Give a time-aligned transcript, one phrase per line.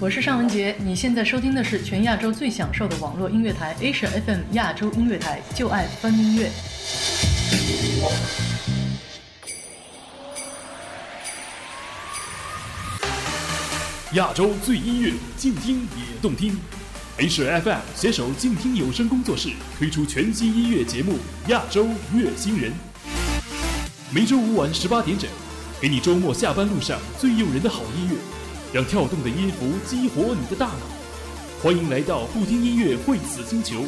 [0.00, 6.50] 我是尚雯婕，你现在收听的是全亚洲最享受的网络音乐台 Asia FM 亚洲音乐台，就爱翻音乐。
[14.14, 16.58] 亚洲最音乐，静听也动听。
[17.16, 21.12] Asia FM 携手静听有声工作室推出全新音乐节目
[21.50, 22.72] 《亚洲乐星人》，
[24.12, 25.30] 每周五晚十八点整，
[25.82, 28.16] 给你周末下班路上最诱人的好音乐。
[28.72, 30.86] 让跳动的音符激活你的大脑，
[31.60, 33.82] 欢迎来到不听音乐会死星球，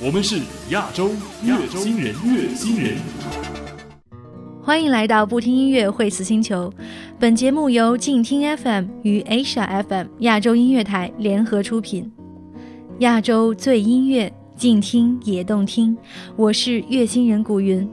[0.00, 0.40] 我们是
[0.70, 1.10] 亚洲
[1.44, 2.96] 乐星人，乐星人。
[4.62, 6.72] 欢迎来到不听音乐会死星球，
[7.20, 12.10] 本节目由静听 FM 与 Asia FM 亚洲音乐台联合出品，
[13.00, 15.94] 亚洲最音乐，静听也动听，
[16.36, 17.86] 我是乐星人古云。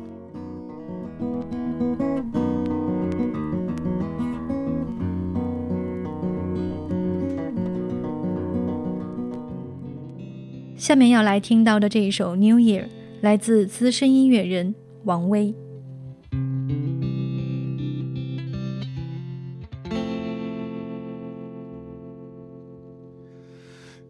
[10.81, 12.81] 下面要来听到的这一首《New Year》，
[13.21, 15.53] 来自资深音乐人王威。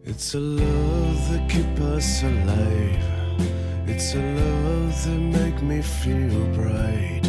[0.06, 3.04] It's a love that keep us alive.
[3.86, 7.20] It's a love that make me feel bright.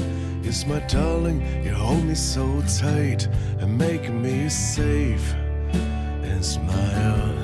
[0.42, 3.28] Yes, my darling, you hold me so tight
[3.60, 5.36] and make me safe
[6.24, 7.43] and smile.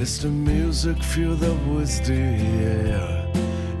[0.00, 2.14] It's the music filled up with the.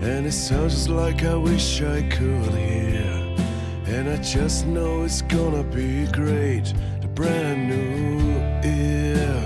[0.02, 3.36] And it sounds just like I wish I could hear.
[3.86, 6.74] And I just know it's gonna be great.
[7.02, 9.44] The brand new year.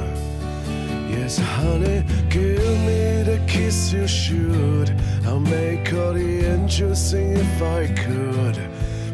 [1.11, 4.99] Yes, honey, give me the kiss you should.
[5.27, 8.57] I'll make all the angels sing if I could.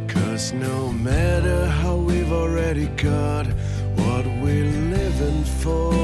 [0.06, 3.48] Cause no matter how we've already got
[3.96, 5.97] what we're living for.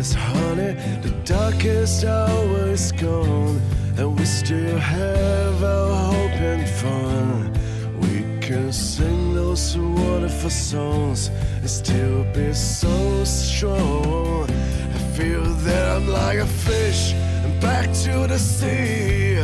[0.00, 3.60] Yes, honey, the darkest hour is gone,
[3.98, 7.52] and we still have our hope and fun.
[8.00, 11.28] We can sing those wonderful songs
[11.60, 14.44] and still be so strong.
[14.44, 19.34] I feel that I'm like a fish and back to the sea.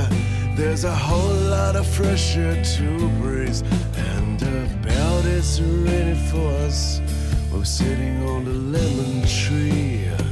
[0.56, 3.60] There's a whole lot of fresh air to breathe,
[4.08, 7.02] and the bell is ready for us.
[7.52, 10.25] We're sitting on the lemon tree.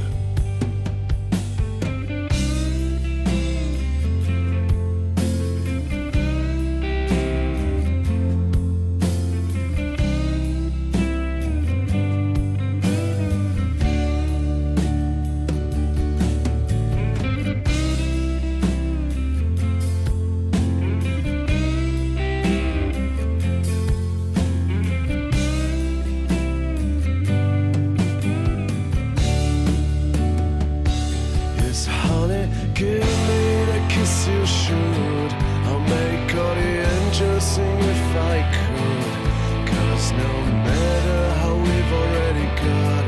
[32.75, 35.31] Give me the kiss you should.
[35.67, 39.67] I'll make all the angels sing if I could.
[39.71, 40.33] Cause no
[40.67, 43.05] matter how we've already got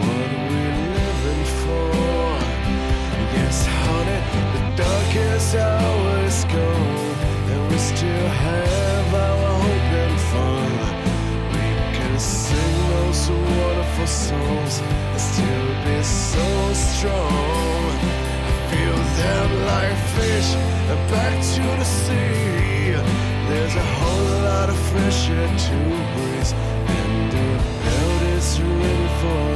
[0.00, 1.92] what we're living for.
[3.36, 4.20] Yes, honey,
[4.54, 7.16] the darkest hour is gone.
[7.52, 10.72] And we still have our hope and fun.
[11.52, 17.79] We can sing those wonderful songs and still be so strong.
[19.20, 22.96] Feel like fish uh, back to the sea.
[23.48, 25.78] There's a whole lot of fresh air to
[26.14, 26.52] breathe,
[26.98, 27.48] and the
[27.84, 28.48] belt is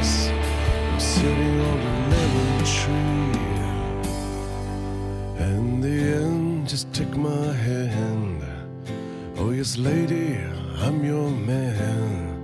[0.04, 0.28] us.
[0.92, 3.44] I'm sitting on the lemon tree.
[5.46, 8.44] And the end, just take my hand.
[9.38, 10.40] Oh, yes, lady,
[10.82, 12.34] I'm your man.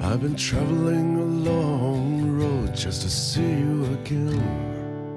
[0.00, 4.75] I've been traveling a long road just to see you again.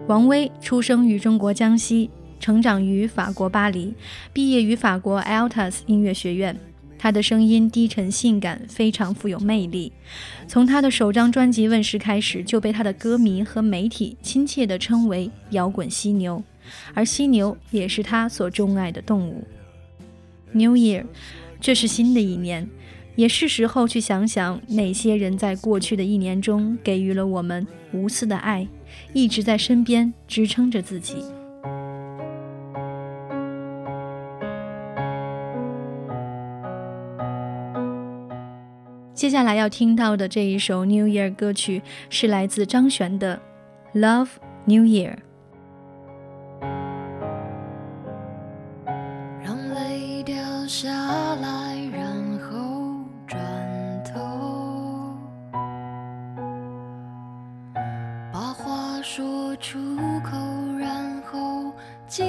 [0.09, 2.09] 王威出生于中国江西，
[2.39, 3.93] 成长于法国巴黎，
[4.33, 6.59] 毕业于法国 Altus 音乐学院。
[6.97, 9.93] 他的声音低沉性感，非常富有魅力。
[10.47, 16.43] 从他的首张专辑问世开始，就被他的歌迷和媒体亲切地称为“摇滚犀牛”，
[16.95, 19.45] 而犀牛也是他所钟爱的动物。
[20.53, 21.05] New Year，
[21.61, 22.67] 这是新的一年，
[23.15, 28.67] 也是时候去想想哪些人在过去的一年中给予了我们无私的爱，
[29.13, 31.23] 一直在身边支撑着自己。
[39.19, 43.41] 接下来要听到的这一首 New Year 歌曲是来自张悬的
[43.99, 44.29] 《Love
[44.63, 45.15] New Year》。
[49.43, 49.57] 让。
[49.73, 50.35] 泪掉
[50.67, 50.98] 下
[59.49, 59.79] 说出
[60.21, 60.37] 口，
[60.77, 61.73] 然后
[62.07, 62.23] 尽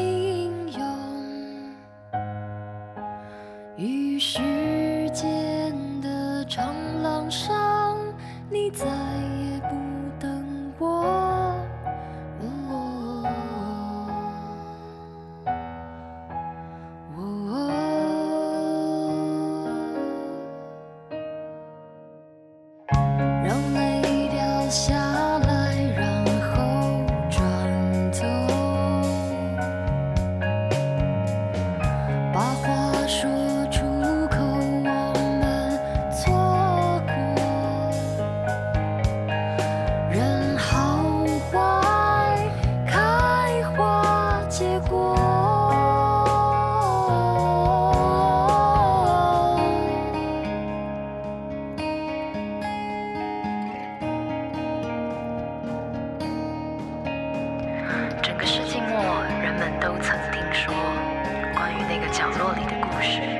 [62.32, 63.39] 角落里的故事。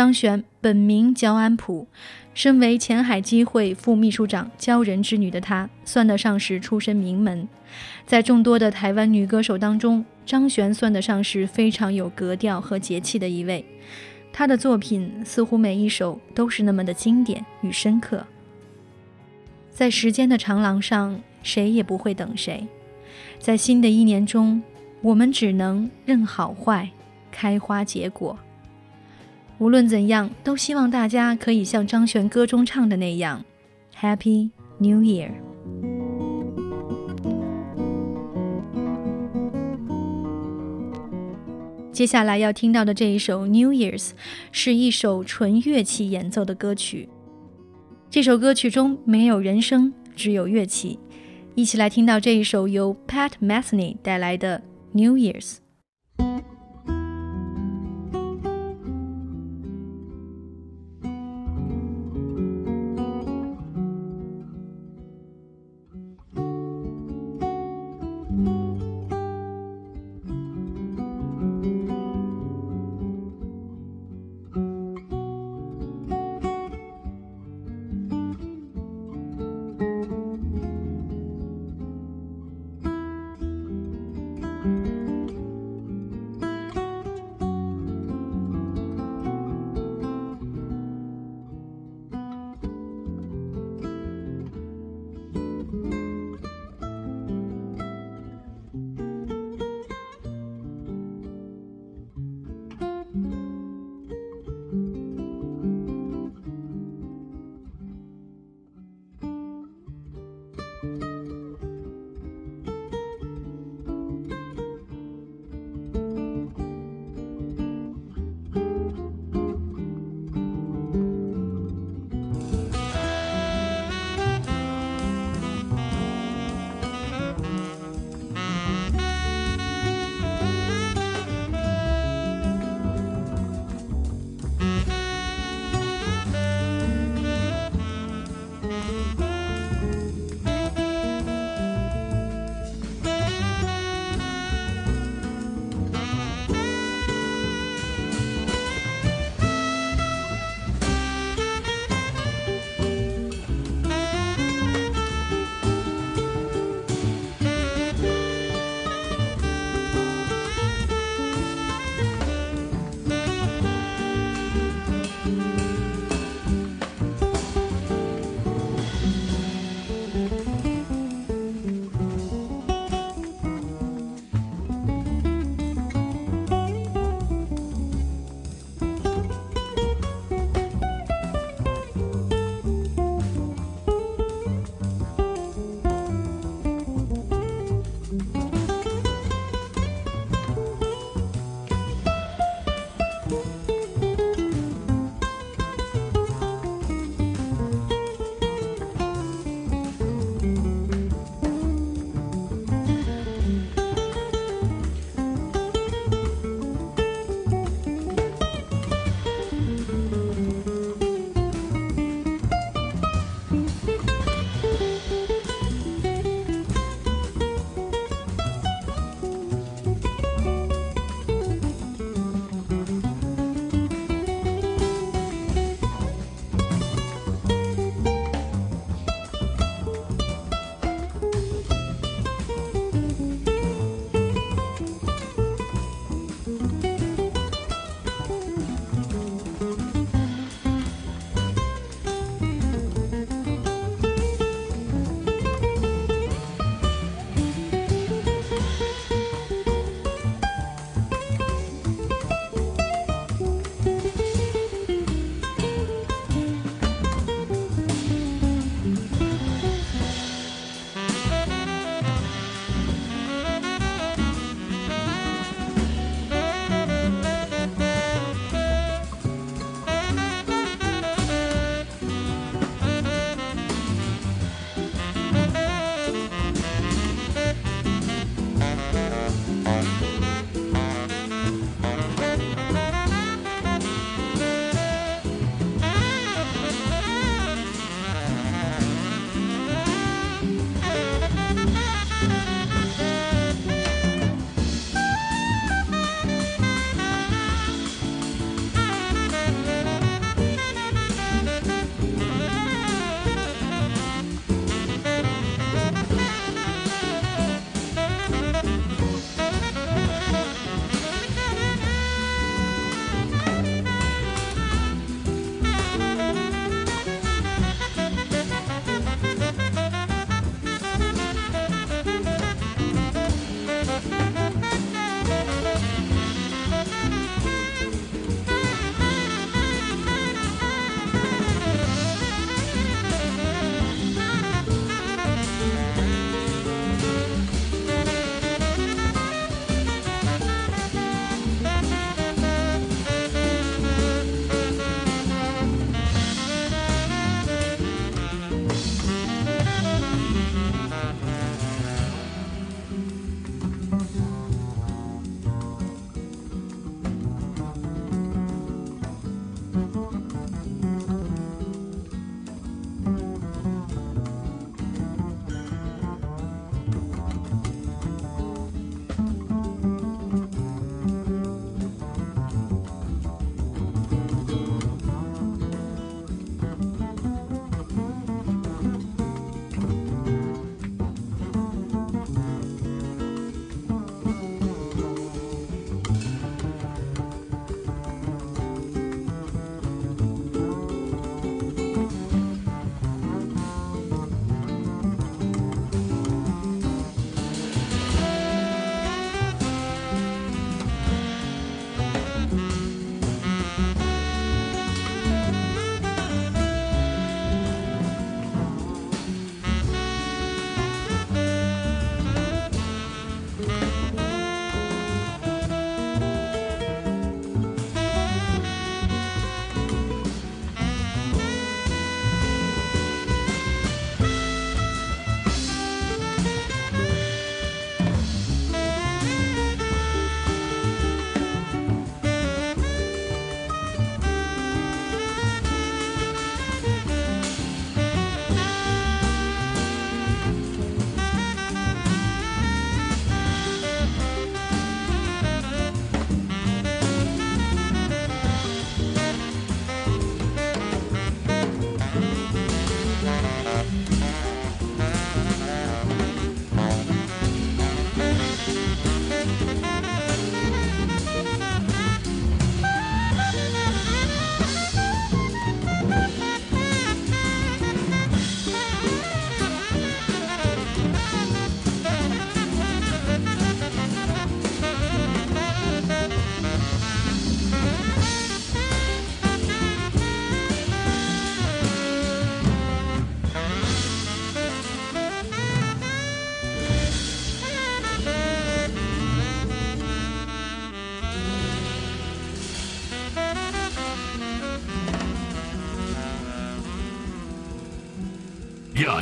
[0.00, 1.86] 张悬本名焦安普，
[2.32, 7.46] 身为前海基会副秘书长焦人之女的她，算得上是出身名门。
[8.06, 13.62] 在众多的台湾女歌手当中，张悬算得上是非常有格调和节气的一位。
[14.32, 18.24] 她的作品似乎每一首都是那么的经典与深刻。
[19.68, 22.66] 在时间的长廊上，谁也不会等谁。
[23.38, 24.62] 在新的一年中，
[25.02, 26.88] 我们只能任好坏
[27.30, 28.38] 开花结果。
[29.60, 33.44] 无论怎样，都希望大家可以像张悬歌中唱的那样
[33.94, 34.48] ，Happy
[34.78, 35.32] New Year。
[41.92, 44.08] 接下来要听到的这一首《New Year's》
[44.50, 47.10] 是一首纯乐器演奏的歌曲。
[48.08, 50.98] 这首歌曲中没有人声，只有乐器。
[51.54, 54.58] 一起来听到这一首由 Pat Metheny 带来的
[54.92, 55.56] 《New Year's》。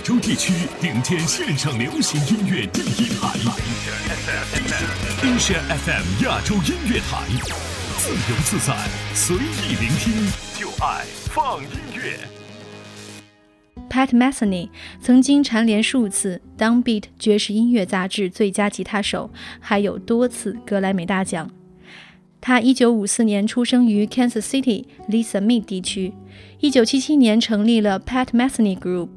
[0.08, 3.28] 亚洲地区顶尖线上流行音乐第一台
[5.20, 7.26] ，Asia FM 亚洲音乐台，
[7.98, 8.74] 自由自在，
[9.14, 10.14] 随意聆听，
[10.58, 12.18] 就爱放音乐。
[13.90, 21.50] Pat Metheny 曾经蝉联数次《Downbeat》爵士音乐杂志最佳吉他手，还有多次格莱美大奖。
[22.40, 26.14] 他1954年出生于 Kansas City Lisa Mead 地区
[26.62, 29.08] ，1977年成立了 Pat Metheny Group。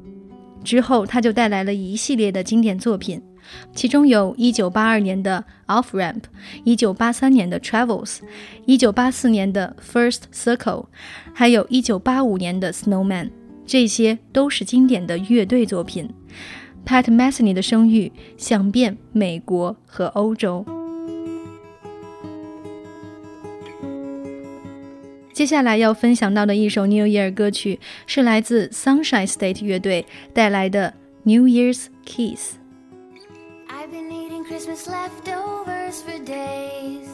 [0.62, 3.22] 之后，他就带来了一系列的经典作品，
[3.74, 5.44] 其中有1982年的
[5.82, 6.22] 《Off Ramp》
[6.94, 8.18] ，1983年的《Travels》
[8.78, 10.56] ，1984年的《First Circle》，
[11.34, 13.24] 还有1985年的《Snowman》。
[13.64, 16.10] 这些都是经典的乐队作品。
[16.84, 20.66] Pat Metheny 的声誉响遍美国和欧洲。
[25.37, 30.95] 接下来要分享到的一首 New Year 歌曲是来自 Sunshine State 乐队带来的《
[31.31, 32.53] New Year's Kiss》。
[33.69, 37.07] I've been eating Christmas leftovers for days.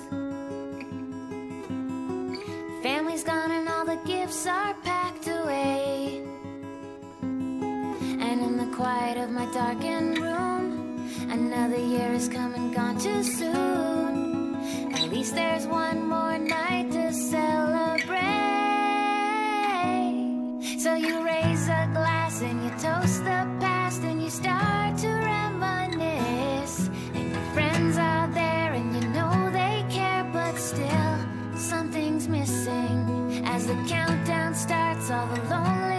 [2.81, 6.21] Family's gone and all the gifts are packed away.
[7.21, 13.21] And in the quiet of my darkened room, another year has come and gone too
[13.21, 14.55] soon.
[14.93, 16.91] At least there's one more night
[35.10, 35.97] All the lonely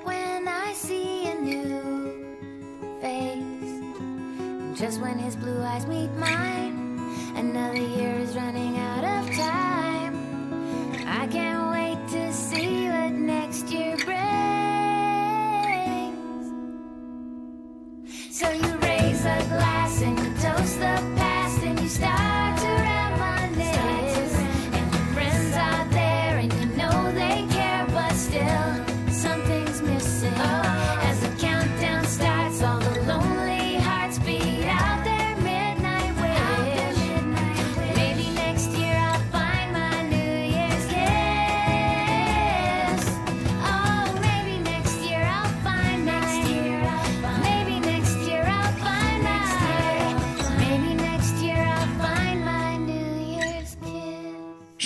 [0.00, 2.36] to when I see a new
[3.00, 4.78] face.
[4.78, 6.69] Just when his blue eyes meet mine,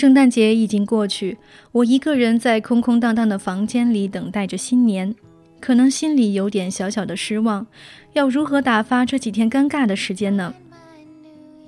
[0.05, 1.35] 圣诞节已经过去
[1.71, 5.15] 我一个人在空空荡荡的房间里等待着新年。
[5.59, 7.65] 可能心里有点小小的失望
[8.13, 10.53] 要如何打发这几天尴尬的时间呢？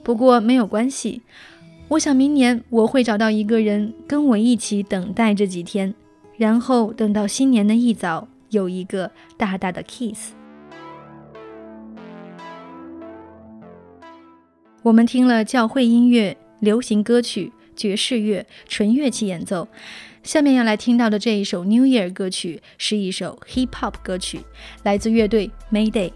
[0.04, 1.23] 不过没有关系
[1.88, 5.91] 我想明年我会找到一个人跟我一起等待这几天
[6.38, 10.34] 然后等到新年的一早有一个大大的 kiss
[14.84, 19.70] 我们听了教会音乐流行歌曲爵士乐、纯乐器演奏。
[20.24, 24.42] 下面要来听到的这一首 New Year 歌曲是一首 Hip Hop 歌曲，
[24.84, 26.12] 来自乐队 Mayday。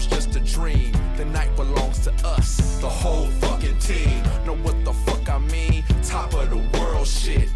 [0.00, 0.92] Tomorrow's just a dream.
[1.16, 4.22] The night belongs to us, the whole fucking team.
[4.46, 5.84] Know what the fuck I mean?
[6.02, 7.48] Top of the world shit.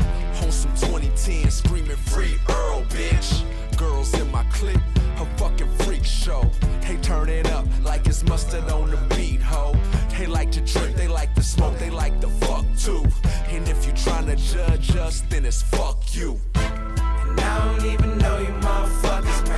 [0.42, 3.44] On some 2010, screaming free Earl, bitch.
[3.78, 4.76] Girls in my clique,
[5.18, 6.50] a fucking freak show.
[6.82, 9.74] They turn it up like it's mustard on the beat, ho.
[10.18, 13.06] They like to drink, they like to smoke, they like to fuck too.
[13.48, 16.38] And if you tryna judge us, then it's fuck you.
[16.56, 19.48] And I don't even know you motherfuckers,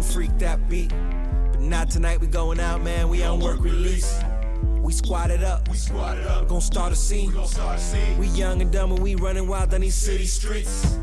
[0.00, 0.92] tryna freak that beat.
[1.52, 3.08] But not tonight, we going out, man.
[3.08, 4.20] We on work release.
[4.82, 7.30] We squatted up, We squatted up, gon' start a scene.
[7.30, 8.18] gon' start a scene.
[8.18, 10.98] We young and dumb and we running wild down these city streets.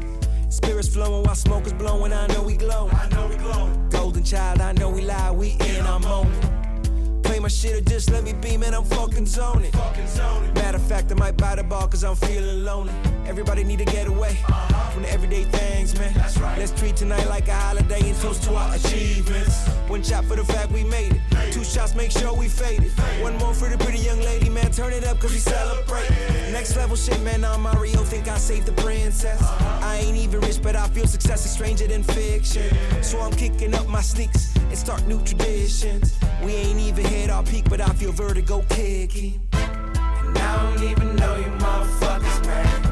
[0.49, 2.11] Spirits flowing while smoke is blowing.
[2.11, 2.93] I know we glowing.
[2.93, 3.89] I know we glowing.
[3.89, 5.31] Golden child, I know we lie.
[5.31, 7.23] We in our moment.
[7.23, 8.73] Play my shit or just let me be, man.
[8.73, 9.71] I'm fucking zoning.
[9.71, 10.53] Fucking zoning.
[10.53, 12.93] Matter of fact, I might buy the ball cause I'm feeling lonely.
[13.27, 14.35] Everybody need to get away
[14.93, 16.13] from the everyday things, man.
[16.13, 16.57] That's right.
[16.57, 19.67] Let's treat tonight like a holiday and toast to our achievements.
[19.87, 21.51] One shot for the fact we made it.
[21.51, 22.91] Two shots, make sure we faded.
[23.21, 24.71] One more for the pretty young lady, man.
[24.71, 26.09] Turn it up cause we celebrate.
[26.51, 27.43] Next level shit, man.
[27.43, 29.41] I'm Mario, think I saved the princess.
[29.41, 32.75] I ain't even rich, but I feel success is stranger than fiction.
[33.03, 36.17] So I'm kicking up my sneaks and start new traditions.
[36.41, 39.41] We ain't even hit our peak, but I feel vertigo kicking.
[39.51, 42.86] And I don't even know you motherfuckers, man.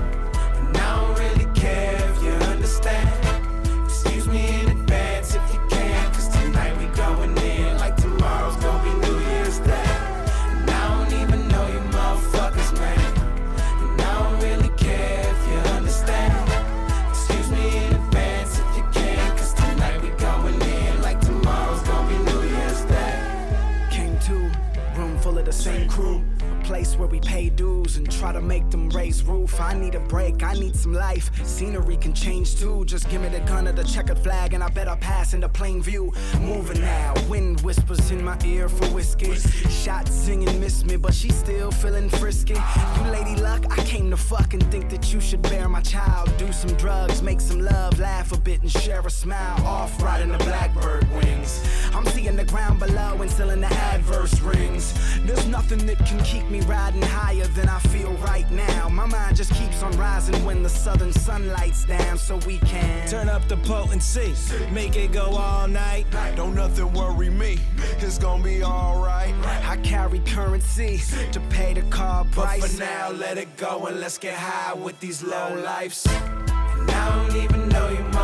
[30.56, 31.32] I need some life.
[31.46, 32.86] Scenery can change too.
[32.86, 35.82] Just give me the gun or the checkered flag, and I better pass into plain
[35.82, 36.13] view.
[36.39, 39.36] Moving now, wind whispers in my ear for whiskey.
[39.36, 42.54] Shot singing, miss me, but she still feeling frisky.
[42.54, 46.32] You lady luck, I came to fucking think that you should bear my child.
[46.38, 49.62] Do some drugs, make some love, laugh a bit, and share a smile.
[49.65, 51.68] Off riding the blackbird wings.
[51.94, 54.94] I'm seeing the ground below and still in the adverse rings.
[55.26, 58.88] There's nothing that can keep me riding higher than I feel right now.
[58.88, 63.08] My mind just keeps on rising when the southern sun lights down, so we can
[63.08, 64.34] turn up the potency,
[64.72, 66.06] make it go all night.
[66.36, 67.58] Don't nothing worry me,
[67.98, 69.34] it's gonna be alright.
[69.44, 72.62] I carry currency to pay the car price.
[72.62, 76.06] But for now, let it go and let's get high with these low lifes.
[76.06, 78.14] And I don't even know you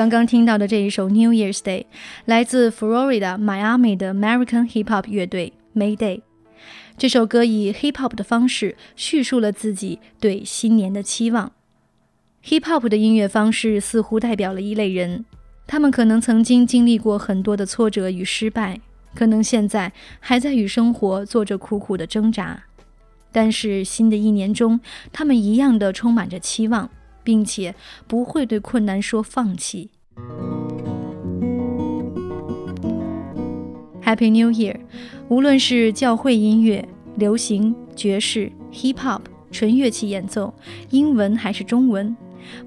[0.00, 1.82] 刚刚听到的这一首《New Year's Day》
[2.24, 6.22] 来自 Florida Miami 的 American Hip Hop 乐队 Mayday。
[6.96, 11.52] 这首歌以 hip hop 的方式叙述了自己对新年的期望。
[12.46, 15.26] Hip Hop 的音乐方式似乎代表了一类人，
[15.66, 18.80] 他们可能曾经经历过很多的挫折与失败，
[19.14, 22.62] 可能现在还在与生活做着苦苦的挣扎，
[23.30, 24.80] 但是新的一年中，
[25.12, 26.88] 他们一样的充满着期望，
[27.30, 27.72] 并且
[28.08, 29.90] 不会对困难说放弃。
[34.02, 34.74] Happy New Year！
[35.28, 39.20] 无论是教会音乐、流行、爵士、Hip Hop、
[39.52, 40.52] 纯乐器演奏、
[40.90, 42.16] 英文还是中文，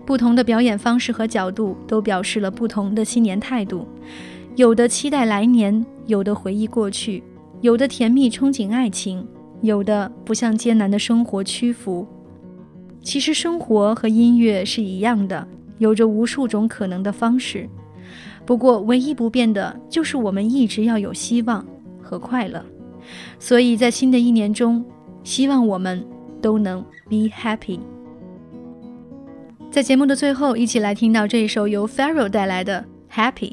[0.05, 3.85] 不同的表演方式和角度都表示了不同的新年态度。
[4.55, 7.21] 有的期待来年，有的回忆过去，
[7.59, 9.27] 有的甜蜜憧憬爱情，
[9.61, 12.07] 有的不向艰难的生活屈服。
[13.03, 15.45] 其实生活和音乐是一样的，
[15.77, 17.69] 有着无数种可能的方式。
[18.45, 21.65] 不过，唯一不变的就是我们一直要有希望
[22.01, 22.63] 和快乐。
[23.37, 24.83] 所以在新的一年中，
[25.23, 26.03] 希望我们
[26.41, 27.79] 都能 be happy。
[29.69, 33.51] 在节目的最后，一起来听到这一首由 Pharaoh 带来的《Happy》。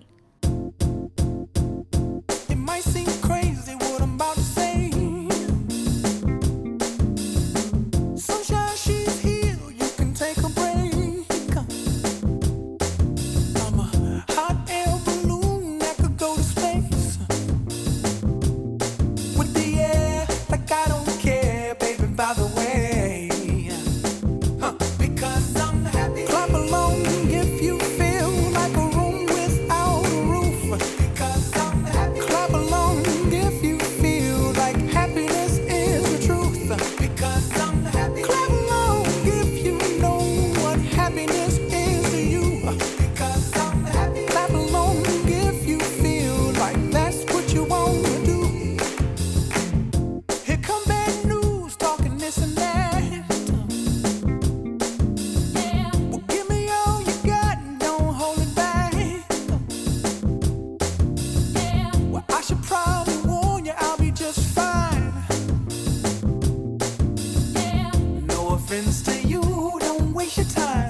[68.70, 69.42] Offense to you,
[69.80, 70.89] don't waste your time.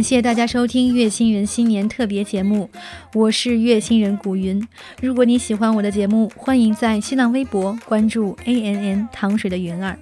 [0.00, 2.70] 感谢大家收听月星人新年特别节目，
[3.12, 4.66] 我是月星人古云。
[5.02, 9.98] 如果你喜欢我的节目，欢迎在新浪微博关注 A N N 糖水的云儿。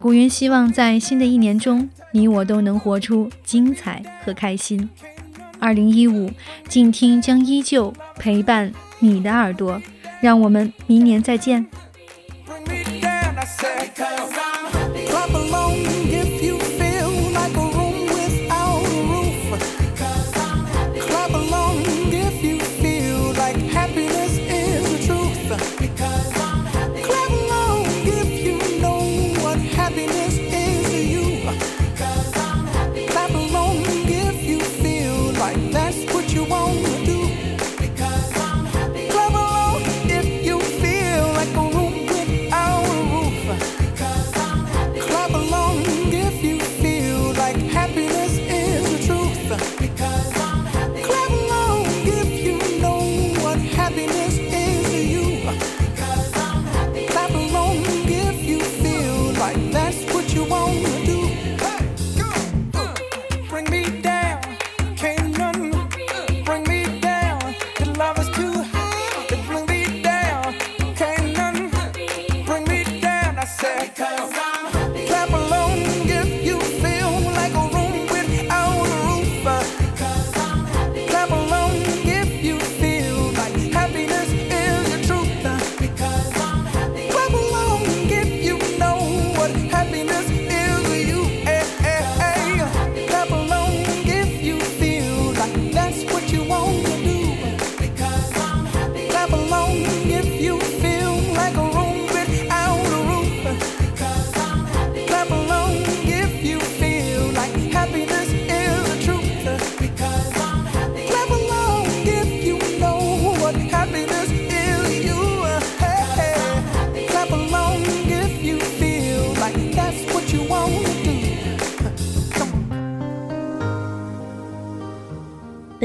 [0.00, 4.90] 古云希望在新的一年中，你我都能活出精彩和开心。
[5.60, 6.32] 二零一五，
[6.68, 9.80] 静听将依旧陪伴你的耳朵，
[10.20, 11.68] 让我们明年再见。